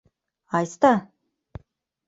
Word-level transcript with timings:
—Айста! 0.55 0.93